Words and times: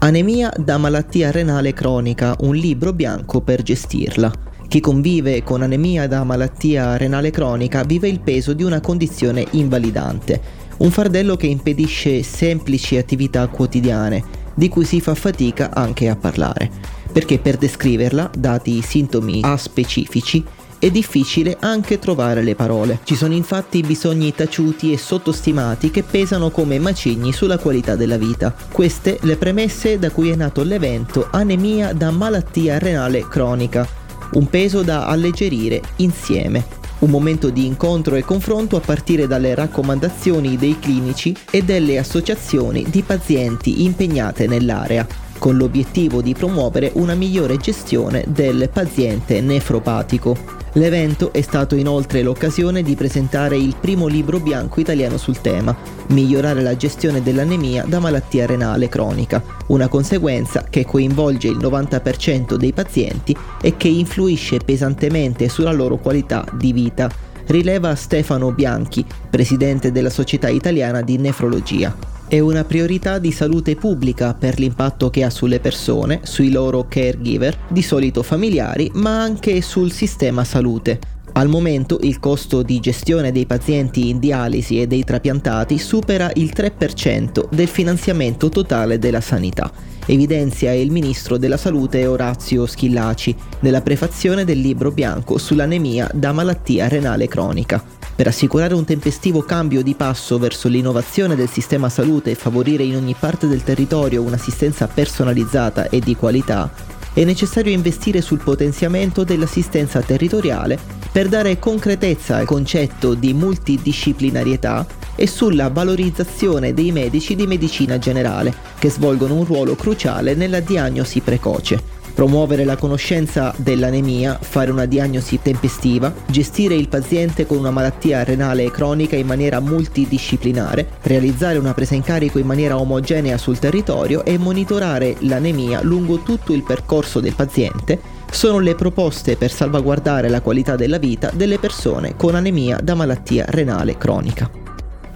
Anemia 0.00 0.52
da 0.56 0.78
malattia 0.78 1.32
renale 1.32 1.72
cronica, 1.72 2.36
un 2.42 2.54
libro 2.54 2.92
bianco 2.92 3.40
per 3.40 3.62
gestirla. 3.62 4.30
Chi 4.68 4.78
convive 4.78 5.42
con 5.42 5.60
anemia 5.62 6.06
da 6.06 6.22
malattia 6.22 6.96
renale 6.96 7.32
cronica 7.32 7.82
vive 7.82 8.06
il 8.06 8.20
peso 8.20 8.52
di 8.52 8.62
una 8.62 8.80
condizione 8.80 9.44
invalidante, 9.50 10.40
un 10.78 10.92
fardello 10.92 11.36
che 11.36 11.48
impedisce 11.48 12.22
semplici 12.22 12.96
attività 12.96 13.48
quotidiane, 13.48 14.22
di 14.54 14.68
cui 14.68 14.84
si 14.84 15.00
fa 15.00 15.16
fatica 15.16 15.74
anche 15.74 16.08
a 16.08 16.14
parlare, 16.14 16.70
perché 17.10 17.40
per 17.40 17.56
descriverla, 17.56 18.30
dati 18.38 18.76
i 18.76 18.82
sintomi 18.82 19.40
aspecifici, 19.42 20.44
è 20.78 20.90
difficile 20.90 21.56
anche 21.60 21.98
trovare 21.98 22.42
le 22.42 22.54
parole. 22.54 23.00
Ci 23.04 23.16
sono 23.16 23.34
infatti 23.34 23.80
bisogni 23.82 24.34
taciuti 24.34 24.92
e 24.92 24.98
sottostimati 24.98 25.90
che 25.90 26.02
pesano 26.02 26.50
come 26.50 26.78
macigni 26.78 27.32
sulla 27.32 27.58
qualità 27.58 27.96
della 27.96 28.16
vita. 28.16 28.54
Queste 28.70 29.18
le 29.22 29.36
premesse 29.36 29.98
da 29.98 30.10
cui 30.10 30.30
è 30.30 30.34
nato 30.34 30.62
l'evento 30.62 31.28
Anemia 31.30 31.92
da 31.92 32.10
malattia 32.10 32.78
renale 32.78 33.26
cronica, 33.28 33.86
un 34.32 34.46
peso 34.48 34.82
da 34.82 35.06
alleggerire 35.06 35.80
insieme. 35.96 36.76
Un 37.00 37.10
momento 37.10 37.50
di 37.50 37.64
incontro 37.64 38.16
e 38.16 38.22
confronto 38.22 38.74
a 38.74 38.80
partire 38.80 39.28
dalle 39.28 39.54
raccomandazioni 39.54 40.56
dei 40.56 40.78
clinici 40.80 41.34
e 41.48 41.62
delle 41.62 41.96
associazioni 41.96 42.84
di 42.88 43.02
pazienti 43.02 43.84
impegnate 43.84 44.48
nell'area 44.48 45.06
con 45.38 45.56
l'obiettivo 45.56 46.20
di 46.20 46.34
promuovere 46.34 46.90
una 46.94 47.14
migliore 47.14 47.56
gestione 47.56 48.24
del 48.26 48.68
paziente 48.72 49.40
nefropatico. 49.40 50.56
L'evento 50.78 51.32
è 51.32 51.40
stato 51.40 51.74
inoltre 51.74 52.22
l'occasione 52.22 52.84
di 52.84 52.94
presentare 52.94 53.56
il 53.56 53.74
primo 53.80 54.06
libro 54.06 54.38
bianco 54.38 54.78
italiano 54.78 55.16
sul 55.16 55.40
tema, 55.40 55.76
Migliorare 56.10 56.62
la 56.62 56.76
gestione 56.76 57.20
dell'anemia 57.20 57.84
da 57.84 57.98
malattia 57.98 58.46
renale 58.46 58.88
cronica, 58.88 59.42
una 59.66 59.88
conseguenza 59.88 60.66
che 60.70 60.86
coinvolge 60.86 61.48
il 61.48 61.56
90% 61.56 62.54
dei 62.54 62.72
pazienti 62.72 63.36
e 63.60 63.76
che 63.76 63.88
influisce 63.88 64.58
pesantemente 64.58 65.48
sulla 65.48 65.72
loro 65.72 65.96
qualità 65.96 66.46
di 66.52 66.72
vita, 66.72 67.10
rileva 67.46 67.96
Stefano 67.96 68.52
Bianchi, 68.52 69.04
presidente 69.28 69.90
della 69.90 70.10
Società 70.10 70.48
Italiana 70.48 71.02
di 71.02 71.18
Nefrologia. 71.18 72.17
È 72.28 72.38
una 72.40 72.62
priorità 72.64 73.18
di 73.18 73.32
salute 73.32 73.74
pubblica 73.74 74.34
per 74.34 74.58
l'impatto 74.58 75.08
che 75.08 75.24
ha 75.24 75.30
sulle 75.30 75.60
persone, 75.60 76.20
sui 76.24 76.50
loro 76.50 76.84
caregiver, 76.86 77.56
di 77.68 77.80
solito 77.80 78.22
familiari, 78.22 78.90
ma 78.96 79.22
anche 79.22 79.62
sul 79.62 79.90
sistema 79.90 80.44
salute. 80.44 80.98
Al 81.32 81.48
momento 81.48 81.98
il 82.02 82.20
costo 82.20 82.60
di 82.60 82.80
gestione 82.80 83.32
dei 83.32 83.46
pazienti 83.46 84.10
in 84.10 84.18
dialisi 84.18 84.78
e 84.78 84.86
dei 84.86 85.04
trapiantati 85.04 85.78
supera 85.78 86.30
il 86.34 86.52
3% 86.54 87.48
del 87.50 87.66
finanziamento 87.66 88.50
totale 88.50 88.98
della 88.98 89.22
sanità, 89.22 89.72
evidenzia 90.04 90.74
il 90.74 90.90
ministro 90.90 91.38
della 91.38 91.56
salute 91.56 92.06
Orazio 92.06 92.66
Schillaci 92.66 93.34
nella 93.60 93.80
prefazione 93.80 94.44
del 94.44 94.60
libro 94.60 94.90
bianco 94.90 95.38
sull'anemia 95.38 96.10
da 96.12 96.32
malattia 96.32 96.88
renale 96.88 97.26
cronica. 97.26 97.82
Per 98.18 98.26
assicurare 98.26 98.74
un 98.74 98.84
tempestivo 98.84 99.42
cambio 99.42 99.80
di 99.80 99.94
passo 99.94 100.40
verso 100.40 100.66
l'innovazione 100.66 101.36
del 101.36 101.48
sistema 101.48 101.88
salute 101.88 102.32
e 102.32 102.34
favorire 102.34 102.82
in 102.82 102.96
ogni 102.96 103.14
parte 103.16 103.46
del 103.46 103.62
territorio 103.62 104.22
un'assistenza 104.22 104.88
personalizzata 104.88 105.88
e 105.88 106.00
di 106.00 106.16
qualità, 106.16 106.68
è 107.12 107.22
necessario 107.22 107.70
investire 107.70 108.20
sul 108.20 108.42
potenziamento 108.42 109.22
dell'assistenza 109.22 110.00
territoriale 110.00 110.76
per 111.12 111.28
dare 111.28 111.60
concretezza 111.60 112.34
al 112.34 112.44
concetto 112.44 113.14
di 113.14 113.32
multidisciplinarietà 113.34 114.84
e 115.14 115.28
sulla 115.28 115.68
valorizzazione 115.68 116.74
dei 116.74 116.90
medici 116.90 117.36
di 117.36 117.46
medicina 117.46 117.98
generale, 117.98 118.52
che 118.80 118.90
svolgono 118.90 119.34
un 119.34 119.44
ruolo 119.44 119.76
cruciale 119.76 120.34
nella 120.34 120.58
diagnosi 120.58 121.20
precoce 121.20 121.98
promuovere 122.18 122.64
la 122.64 122.76
conoscenza 122.76 123.54
dell'anemia, 123.58 124.40
fare 124.40 124.72
una 124.72 124.86
diagnosi 124.86 125.38
tempestiva, 125.40 126.12
gestire 126.26 126.74
il 126.74 126.88
paziente 126.88 127.46
con 127.46 127.58
una 127.58 127.70
malattia 127.70 128.24
renale 128.24 128.72
cronica 128.72 129.14
in 129.14 129.24
maniera 129.24 129.60
multidisciplinare, 129.60 130.94
realizzare 131.02 131.58
una 131.58 131.74
presa 131.74 131.94
in 131.94 132.02
carico 132.02 132.40
in 132.40 132.46
maniera 132.46 132.76
omogenea 132.76 133.38
sul 133.38 133.60
territorio 133.60 134.24
e 134.24 134.36
monitorare 134.36 135.14
l'anemia 135.20 135.80
lungo 135.82 136.18
tutto 136.22 136.52
il 136.52 136.64
percorso 136.64 137.20
del 137.20 137.36
paziente 137.36 138.00
sono 138.32 138.58
le 138.58 138.74
proposte 138.74 139.36
per 139.36 139.52
salvaguardare 139.52 140.28
la 140.28 140.40
qualità 140.40 140.74
della 140.74 140.98
vita 140.98 141.30
delle 141.32 141.60
persone 141.60 142.16
con 142.16 142.34
anemia 142.34 142.80
da 142.82 142.96
malattia 142.96 143.44
renale 143.46 143.96
cronica. 143.96 144.50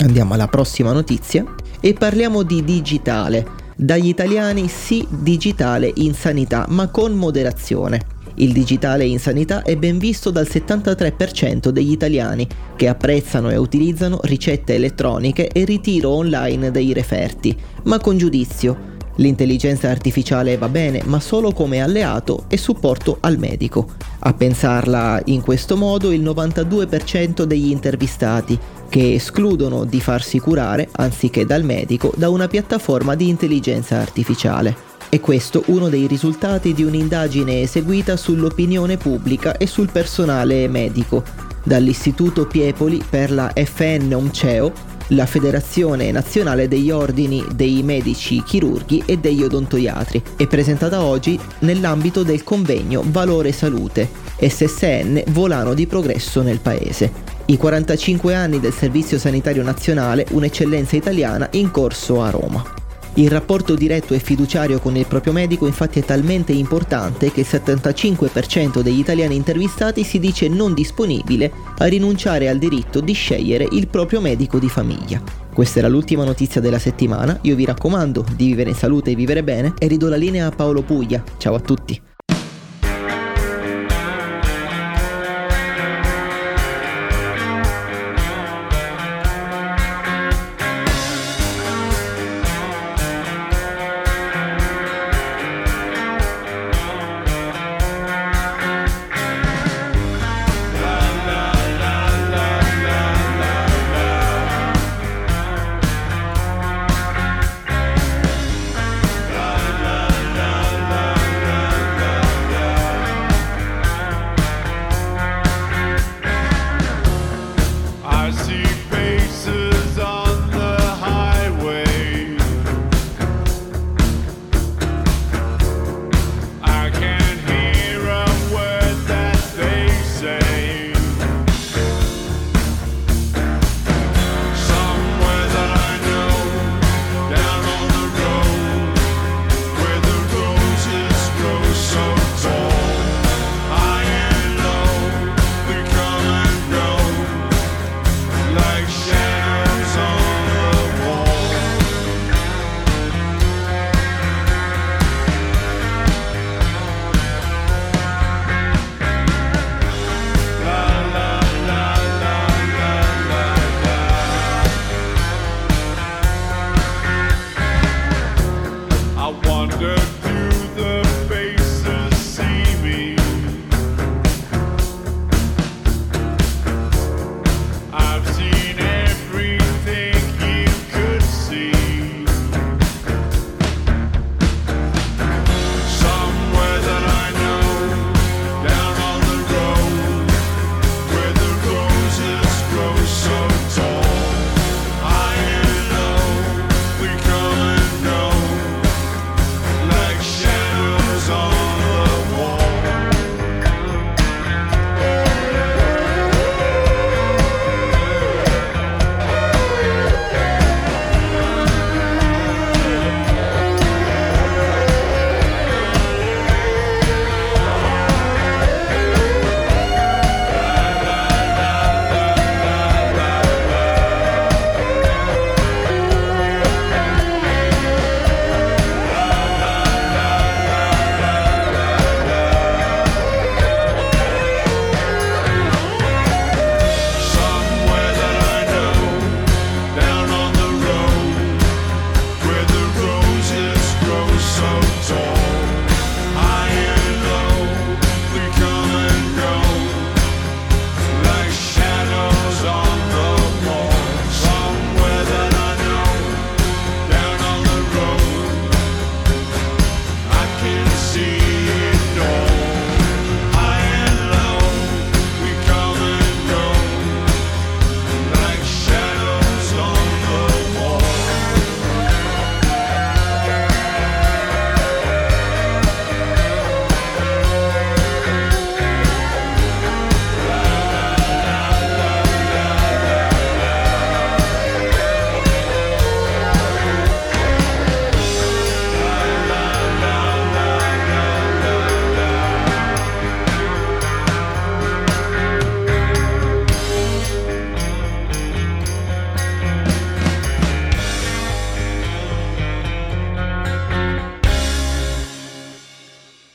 Andiamo 0.00 0.34
alla 0.34 0.48
prossima 0.48 0.90
notizia 0.90 1.44
e 1.78 1.92
parliamo 1.92 2.42
di 2.42 2.64
digitale 2.64 3.57
dagli 3.80 4.08
italiani 4.08 4.66
sì 4.66 5.06
digitale 5.08 5.92
in 5.98 6.12
sanità, 6.12 6.66
ma 6.68 6.88
con 6.88 7.12
moderazione. 7.12 8.16
Il 8.34 8.52
digitale 8.52 9.04
in 9.04 9.20
sanità 9.20 9.62
è 9.62 9.76
ben 9.76 9.98
visto 9.98 10.30
dal 10.30 10.48
73% 10.50 11.68
degli 11.68 11.92
italiani 11.92 12.46
che 12.74 12.88
apprezzano 12.88 13.50
e 13.50 13.56
utilizzano 13.56 14.18
ricette 14.22 14.74
elettroniche 14.74 15.48
e 15.48 15.64
ritiro 15.64 16.10
online 16.10 16.72
dei 16.72 16.92
referti, 16.92 17.56
ma 17.84 18.00
con 18.00 18.18
giudizio. 18.18 18.96
L'intelligenza 19.18 19.88
artificiale 19.88 20.56
va 20.56 20.68
bene, 20.68 21.02
ma 21.04 21.18
solo 21.18 21.52
come 21.52 21.82
alleato 21.82 22.44
e 22.48 22.56
supporto 22.56 23.18
al 23.20 23.36
medico. 23.36 23.88
A 24.20 24.32
pensarla 24.32 25.20
in 25.26 25.40
questo 25.40 25.76
modo 25.76 26.12
il 26.12 26.22
92% 26.22 27.42
degli 27.42 27.70
intervistati, 27.70 28.56
che 28.88 29.14
escludono 29.14 29.84
di 29.84 30.00
farsi 30.00 30.38
curare, 30.38 30.88
anziché 30.92 31.44
dal 31.44 31.64
medico, 31.64 32.12
da 32.16 32.28
una 32.28 32.46
piattaforma 32.46 33.16
di 33.16 33.28
intelligenza 33.28 33.98
artificiale. 33.98 34.86
E 35.08 35.18
questo 35.20 35.64
uno 35.66 35.88
dei 35.88 36.06
risultati 36.06 36.72
di 36.72 36.84
un'indagine 36.84 37.62
eseguita 37.62 38.16
sull'opinione 38.16 38.98
pubblica 38.98 39.56
e 39.56 39.66
sul 39.66 39.90
personale 39.90 40.68
medico 40.68 41.24
dall'Istituto 41.64 42.46
Piepoli 42.46 43.02
per 43.08 43.32
la 43.32 43.52
FN 43.54 44.12
UMCEO, 44.12 44.72
la 45.08 45.26
Federazione 45.26 46.10
Nazionale 46.10 46.68
degli 46.68 46.90
Ordini 46.90 47.44
dei 47.54 47.82
Medici 47.82 48.42
Chirurghi 48.42 49.02
e 49.06 49.18
degli 49.18 49.42
Odontoiatri, 49.42 50.22
e 50.36 50.46
presentata 50.46 51.02
oggi 51.02 51.38
nell'ambito 51.60 52.22
del 52.22 52.44
convegno 52.44 53.02
Valore 53.06 53.52
Salute, 53.52 54.08
SSN 54.38 55.22
Volano 55.28 55.74
di 55.74 55.86
Progresso 55.86 56.42
nel 56.42 56.60
Paese. 56.60 57.36
I 57.46 57.56
45 57.56 58.34
anni 58.34 58.60
del 58.60 58.72
Servizio 58.72 59.18
Sanitario 59.18 59.62
Nazionale, 59.62 60.26
un'eccellenza 60.30 60.96
italiana 60.96 61.48
in 61.52 61.70
corso 61.70 62.22
a 62.22 62.30
Roma. 62.30 62.77
Il 63.18 63.30
rapporto 63.30 63.74
diretto 63.74 64.14
e 64.14 64.20
fiduciario 64.20 64.78
con 64.78 64.94
il 64.94 65.04
proprio 65.04 65.32
medico 65.32 65.66
infatti 65.66 65.98
è 65.98 66.04
talmente 66.04 66.52
importante 66.52 67.32
che 67.32 67.40
il 67.40 67.46
75% 67.50 68.80
degli 68.80 69.00
italiani 69.00 69.34
intervistati 69.34 70.04
si 70.04 70.20
dice 70.20 70.46
non 70.46 70.72
disponibile 70.72 71.50
a 71.78 71.86
rinunciare 71.86 72.48
al 72.48 72.58
diritto 72.58 73.00
di 73.00 73.12
scegliere 73.12 73.66
il 73.72 73.88
proprio 73.88 74.20
medico 74.20 74.60
di 74.60 74.68
famiglia. 74.68 75.20
Questa 75.52 75.80
era 75.80 75.88
l'ultima 75.88 76.22
notizia 76.22 76.60
della 76.60 76.78
settimana, 76.78 77.36
io 77.42 77.56
vi 77.56 77.64
raccomando 77.64 78.24
di 78.36 78.46
vivere 78.46 78.70
in 78.70 78.76
salute 78.76 79.10
e 79.10 79.16
vivere 79.16 79.42
bene 79.42 79.74
e 79.80 79.88
ridò 79.88 80.06
la 80.06 80.14
linea 80.14 80.46
a 80.46 80.50
Paolo 80.50 80.82
Puglia. 80.82 81.20
Ciao 81.38 81.56
a 81.56 81.60
tutti! 81.60 82.00